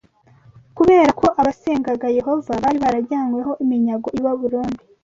[0.77, 4.79] Kubera ko abasengaga Yehova bari barajyanyweho iminyago i Babuloni,